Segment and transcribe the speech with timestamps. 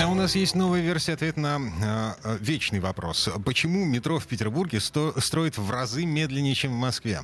[0.00, 3.28] А у нас есть новая версия ответа на э, вечный вопрос.
[3.44, 7.22] Почему метро в Петербурге сто, строит в разы медленнее, чем в Москве?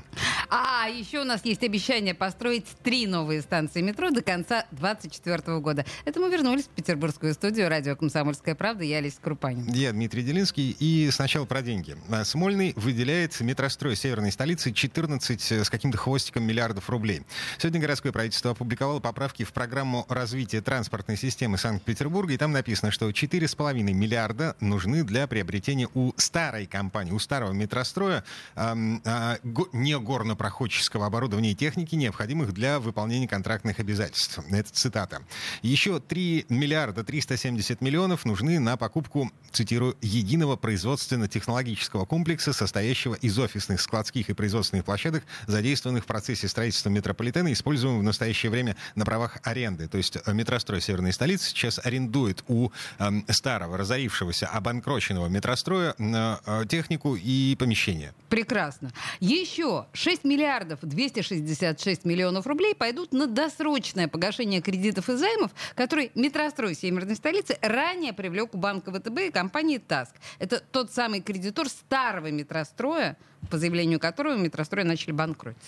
[0.51, 5.87] А еще у нас есть обещание построить три новые станции метро до конца 2024 года.
[6.05, 8.83] Это мы вернулись в петербургскую студию радио «Комсомольская правда».
[8.83, 9.73] Я Алиса Крупанин.
[9.73, 10.77] Я Дмитрий Делинский.
[10.81, 11.97] И сначала про деньги.
[12.11, 17.23] А, Смольный выделяет метрострой северной столицы 14 с каким-то хвостиком миллиардов рублей.
[17.59, 22.33] Сегодня городское правительство опубликовало поправки в программу развития транспортной системы Санкт-Петербурга.
[22.33, 28.25] И там написано, что 4,5 миллиарда нужны для приобретения у старой компании, у старого метростроя
[28.57, 34.41] э, го- не горнопроходческого оборудования и техники, необходимых для выполнения контрактных обязательств.
[34.51, 35.23] Это цитата.
[35.63, 43.81] Еще 3 миллиарда 370 миллионов нужны на покупку, цитирую, единого производственно-технологического комплекса, состоящего из офисных,
[43.81, 49.39] складских и производственных площадок, задействованных в процессе строительства метрополитена, используемых в настоящее время на правах
[49.43, 49.89] аренды.
[49.89, 52.54] То есть э, метрострой Северной столицы сейчас арендует у
[52.99, 58.15] эм, старого, разорившегося, обанкроченного метростроя э, технику и помещения.
[58.29, 58.93] Прекрасно.
[59.21, 66.75] Еще 6 миллиардов 266 миллионов рублей пойдут на досрочное погашение кредитов и займов, которые метрострой
[66.75, 70.15] Северной столицы ранее привлек у банка ВТБ и компании ТАСК.
[70.39, 73.17] Это тот самый кредитор старого метростроя,
[73.51, 75.61] по заявлению которого метрострой начали банкротить.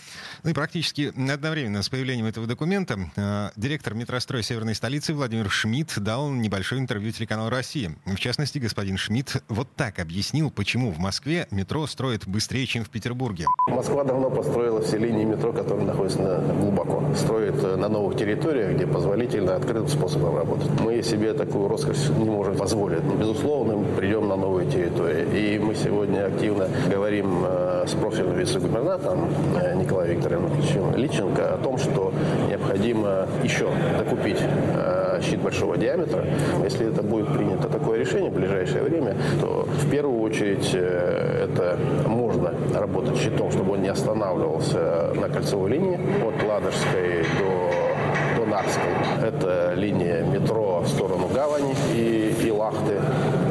[0.43, 5.99] Ну и практически одновременно с появлением этого документа э, директор метростроя Северной столицы Владимир Шмидт
[5.99, 7.95] дал небольшое интервью телеканалу «Россия».
[8.05, 12.91] В частности, господин Шмидт вот так объяснил, почему в Москве метро строит быстрее, чем в
[12.91, 13.47] Петербурге.
[13.69, 17.15] Москва давно построила все линии метро, которые находятся на, глубоко.
[17.17, 20.71] Строит э, на новых территориях, где позволительно открытым способом работать.
[20.81, 23.03] Мы себе такую роскошь не можем позволить.
[23.03, 25.55] Безусловно, мы придем на новые территории.
[25.55, 29.29] И мы сегодня активно говорим э, с профильным вице-губернатором
[29.61, 32.13] э, Николаем Викторовичем Личенко о том, что
[32.49, 36.25] необходимо еще докупить э, щит большого диаметра.
[36.65, 41.79] Если это будет принято такое решение в ближайшее время, то в первую очередь э, это
[42.07, 48.93] можно работать щитом, чтобы он не останавливался на кольцевой линии от Ладожской до, до Нарской.
[49.23, 52.95] Это линия метро в сторону Гавани и, и Лахты.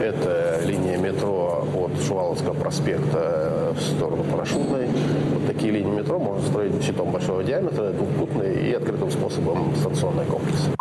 [0.02, 0.45] Это
[1.26, 4.88] метро от Шуваловского проспекта в сторону Парашютной.
[5.34, 10.75] Вот такие линии метро можно строить щитом большого диаметра, двухпутные и открытым способом станционный комплекс.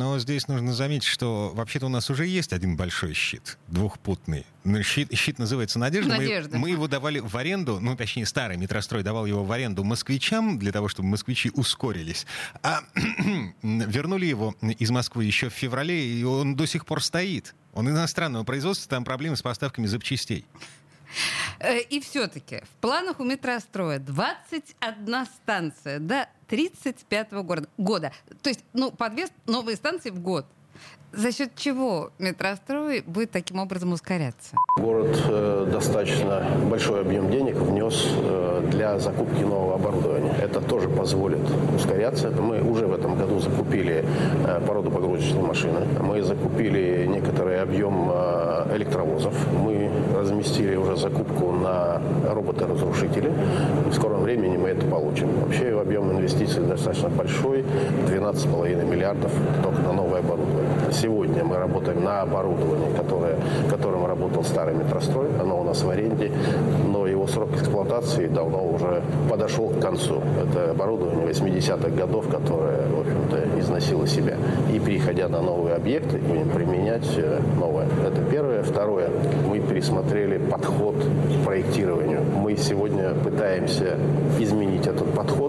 [0.00, 4.46] Но здесь нужно заметить, что вообще-то у нас уже есть один большой щит, двухпутный.
[4.64, 6.12] Ну, Щит, щит называется «Надежда».
[6.12, 6.56] Мы- «Надежда».
[6.56, 10.72] Мы, его давали в аренду, ну, точнее, старый метрострой давал его в аренду москвичам, для
[10.72, 12.24] того, чтобы москвичи ускорились.
[12.62, 12.80] А
[13.62, 17.54] вернули его из Москвы еще в феврале, и он до сих пор стоит.
[17.74, 20.46] Он иностранного производства, там проблемы с поставками запчастей.
[21.58, 27.68] Э, И все-таки в планах у метростроя 21 станция до 35 года.
[27.78, 28.12] года.
[28.42, 30.44] То есть, ну, по две новые станции в год.
[31.12, 34.54] За счет чего метрострой будет таким образом ускоряться?
[34.76, 40.32] Город э, достаточно большой объем денег внес э, для закупки нового оборудования.
[40.40, 41.40] Это тоже позволит
[41.74, 42.30] ускоряться.
[42.30, 44.04] Мы уже в этом году закупили
[44.46, 45.84] э, породопогрузочные машины.
[46.00, 49.34] Мы закупили некоторый объем э, электровозов.
[49.52, 53.32] Мы разместили уже закупку на роботы-разрушители.
[53.90, 55.28] В скором времени мы это получим.
[55.40, 57.64] Вообще объем инвестиций достаточно большой.
[58.06, 59.32] 12,5 миллиардов
[59.64, 60.70] только на новое оборудование.
[61.00, 63.36] Сегодня мы работаем на оборудовании, которое,
[63.70, 65.28] которым работал старый метрострой.
[65.40, 66.30] Оно у нас в аренде,
[66.86, 70.20] но его срок эксплуатации давно уже подошел к концу.
[70.42, 74.36] Это оборудование 80-х годов, которое, в общем-то, износило себя.
[74.74, 77.86] И переходя на новые объекты, будем применять э, новое.
[78.06, 78.62] Это первое.
[78.62, 79.08] Второе.
[79.48, 82.20] Мы пересмотрели подход к проектированию.
[82.36, 83.96] Мы сегодня пытаемся
[84.38, 85.39] изменить этот подход,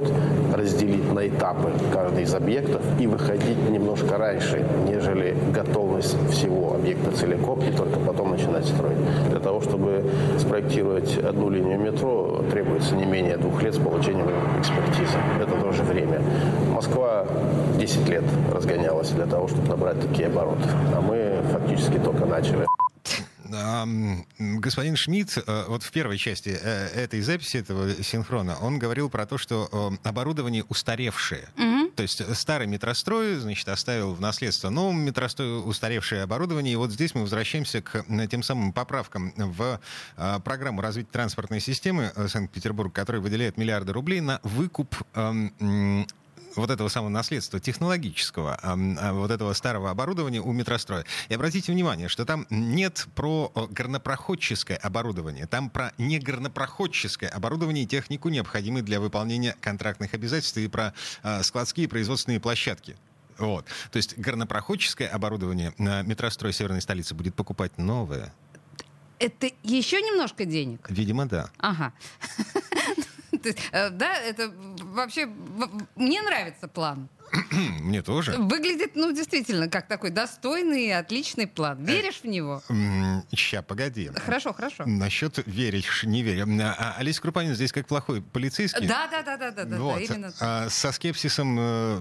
[1.41, 7.99] этапы каждый из объектов и выходить немножко раньше, нежели готовность всего объекта целиком и только
[7.99, 8.99] потом начинать строить.
[9.29, 10.03] Для того, чтобы
[10.37, 14.27] спроектировать одну линию метро, требуется не менее двух лет с получением
[14.59, 15.17] экспертизы.
[15.41, 16.21] Это тоже время.
[16.71, 17.25] Москва
[17.79, 18.23] 10 лет
[18.53, 20.69] разгонялась для того, чтобы набрать такие обороты.
[20.95, 22.70] А мы фактически только начали.
[23.53, 23.87] А,
[24.37, 29.25] Господин Шмидт, э, вот в первой части э, этой записи, этого синхрона, он говорил про
[29.25, 31.47] то, что э, оборудование устаревшее.
[31.95, 36.73] То есть старый метрострой, значит, оставил в наследство новому метрострою устаревшее оборудование.
[36.73, 39.79] И вот здесь мы возвращаемся к тем самым поправкам в
[40.43, 46.07] программу развития транспортной системы Санкт-Петербурга, которая выделяет миллиарды рублей на выкуп эм,
[46.55, 51.05] вот этого самого наследства технологического, а, вот этого старого оборудования у метростроя.
[51.29, 58.29] И обратите внимание, что там нет про горнопроходческое оборудование, там про негорнопроходческое оборудование и технику,
[58.29, 60.93] необходимую для выполнения контрактных обязательств, и про
[61.23, 62.95] а, складские производственные площадки.
[63.37, 63.65] Вот.
[63.91, 68.33] То есть горнопроходческое оборудование на метрострой северной столицы будет покупать новое.
[69.19, 70.89] Это еще немножко денег?
[70.89, 71.49] Видимо, да.
[71.57, 71.93] Ага.
[73.71, 74.53] Э, да, это
[74.91, 75.27] вообще...
[75.95, 77.09] Мне нравится план.
[77.81, 78.33] Мне тоже.
[78.33, 81.83] Выглядит, ну, действительно, как такой достойный и отличный план.
[81.83, 82.61] Э, Веришь в него?
[83.33, 84.11] Ща, погоди.
[84.25, 84.83] Хорошо, хорошо.
[84.85, 86.47] Насчет веришь, не верю.
[86.61, 88.87] А Олеся Крупанин здесь как плохой полицейский.
[88.87, 90.01] Да, да, да, да, да, да, вот.
[90.01, 90.33] именно.
[90.39, 91.99] А, со скепсисом, э,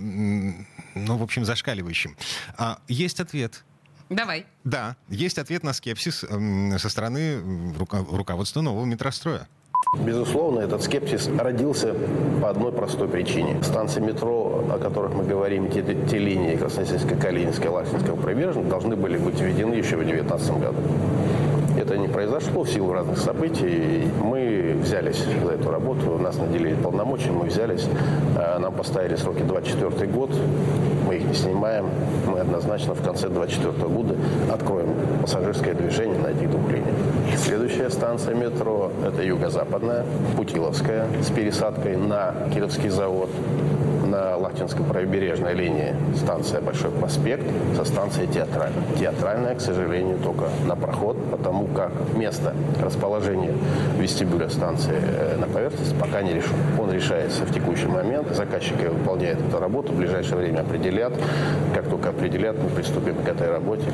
[0.95, 2.17] ну, в общем, зашкаливающим.
[2.57, 3.65] А, есть ответ.
[4.09, 4.47] Давай.
[4.65, 9.49] Да, есть ответ на скепсис со стороны руководства нового метростроя.
[9.99, 11.97] Безусловно, этот скепсис родился
[12.41, 13.61] по одной простой причине.
[13.63, 19.19] Станции метро, о которых мы говорим, те, те линии Красносельская, Калининская, Лахтинская, Прибрежная, должны были
[19.19, 20.79] быть введены еще в 2019 году.
[21.77, 24.05] Это не произошло в силу разных событий.
[24.23, 27.87] Мы взялись за эту работу, нас наделили полномочия, мы взялись.
[28.37, 30.31] А, нам поставили сроки 24 год,
[31.07, 31.89] мы их не снимаем.
[32.27, 34.17] Мы однозначно в конце 24 года
[34.53, 34.89] откроем
[35.23, 36.95] пассажирское движение на этих двух линиях.
[37.37, 40.05] Следующая станция метро– это юго-западная,
[40.37, 43.31] Путиловская, с пересадкой на Кировский завод
[44.11, 47.45] на Лахтинской правобережной линии станция Большой проспект
[47.77, 48.83] со станцией Театральная.
[48.99, 53.55] Театральная, к сожалению, только на проход, потому как место расположения
[53.99, 56.57] вестибюля станции э, на поверхности пока не решен.
[56.79, 58.35] Он решается в текущий момент.
[58.35, 61.13] Заказчики выполняют эту работу, в ближайшее время определят.
[61.75, 63.87] Как только определят, мы приступим к этой работе.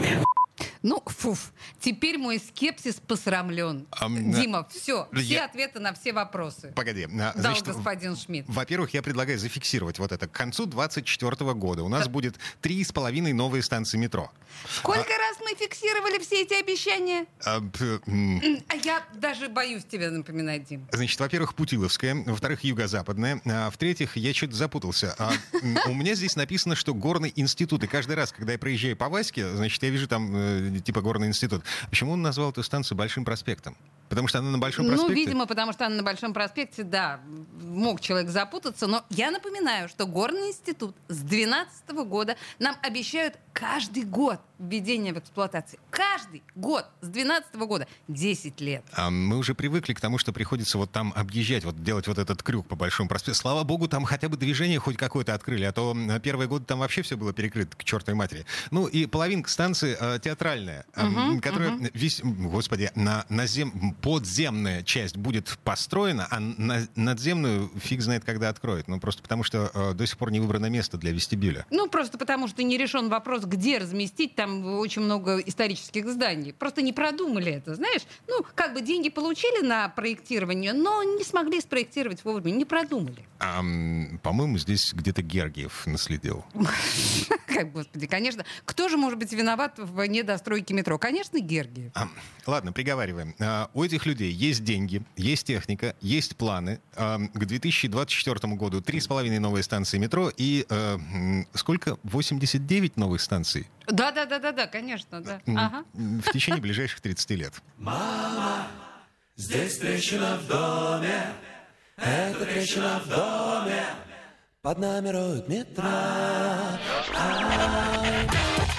[0.87, 3.88] Ну, фуф, теперь мой скепсис посрамлен.
[3.91, 5.21] А, Дима, все, я...
[5.21, 6.73] все ответы на все вопросы.
[6.77, 7.06] Погоди.
[7.06, 8.49] Дал значит, господин Шмидт.
[8.49, 10.29] Во-первых, я предлагаю зафиксировать вот это.
[10.29, 12.11] К концу 2024 года у нас да.
[12.11, 14.31] будет три с половиной новые станции метро.
[14.71, 15.19] Сколько а...
[15.19, 17.27] раз мы фиксировали все эти обещания?
[17.44, 17.61] А,
[18.69, 20.87] а я даже боюсь тебе напоминать, Дим.
[20.93, 25.17] Значит, во-первых, Путиловская, во-вторых, Юго-Западная, а в-третьих, я что-то запутался.
[25.19, 25.33] А,
[25.88, 29.49] у меня здесь написано, что горный институт, и каждый раз, когда я проезжаю по Ваське,
[29.49, 31.62] значит, я вижу там э, типа горный институт.
[31.90, 33.76] Почему он назвал эту станцию Большим проспектом?
[34.08, 35.14] Потому что она на Большом ну, проспекте?
[35.14, 37.20] Ну, видимо, потому что она на Большом проспекте, да,
[37.61, 38.87] мог человек запутаться.
[38.87, 45.19] Но я напоминаю, что Горный институт с 2012 года нам обещают каждый год введения в
[45.19, 45.81] эксплуатацию.
[45.91, 47.88] Каждый год с 2012 года.
[48.08, 48.85] 10 лет.
[48.93, 52.43] А мы уже привыкли к тому, что приходится вот там объезжать, вот делать вот этот
[52.43, 53.38] крюк по Большому проспекту.
[53.38, 57.02] Слава богу, там хотя бы движение хоть какое-то открыли, а то первые годы там вообще
[57.02, 58.47] все было перекрыто к чертовой матери.
[58.70, 61.91] Ну и половинка станции э, театральная, uh-huh, которая, uh-huh.
[61.94, 68.89] Весь, господи, на, назем, подземная часть будет построена, а на, надземную фиг знает, когда откроет.
[68.89, 71.67] Ну просто потому, что э, до сих пор не выбрано место для вестибюля.
[71.71, 76.53] Ну просто потому, что не решен вопрос, где разместить, там очень много исторических зданий.
[76.53, 78.03] Просто не продумали это, знаешь?
[78.29, 83.25] Ну, как бы деньги получили на проектирование, но не смогли спроектировать вовремя, не продумали.
[83.39, 83.63] А,
[84.23, 86.45] по-моему, здесь где-то Гергиев наследил.
[87.47, 88.45] Как, господи, конечно.
[88.65, 90.99] Кто же может быть виноват в недостройке метро?
[90.99, 91.93] Конечно, Гергиев.
[92.47, 93.35] Ладно, приговариваем.
[93.39, 96.81] А, у этих людей есть деньги, есть техника, есть планы.
[96.94, 100.99] К 2024 году 3,5 новые станции метро и а,
[101.55, 101.99] сколько?
[102.03, 103.69] 89 новых станций?
[103.87, 105.40] Да, да, да, да, да, конечно, да.
[105.47, 105.85] Ага.
[105.95, 107.52] В течение ближайших 30 лет.
[107.78, 108.66] Мама,
[109.37, 111.33] здесь трещина в доме,
[111.97, 113.85] это трещина в доме,
[114.62, 115.85] под нами роют метро.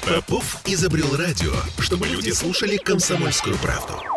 [0.05, 4.16] Попов изобрел радио, чтобы люди слушали комсомольскую правду.